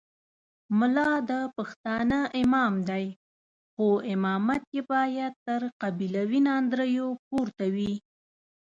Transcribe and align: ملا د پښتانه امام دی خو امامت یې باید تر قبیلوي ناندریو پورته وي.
ملا 0.79 1.09
د 1.29 1.31
پښتانه 1.55 2.19
امام 2.41 2.73
دی 2.89 3.05
خو 3.73 3.87
امامت 4.13 4.63
یې 4.75 4.81
باید 4.91 5.33
تر 5.47 5.61
قبیلوي 5.81 6.39
ناندریو 6.47 7.07
پورته 7.27 7.65
وي. 7.75 7.93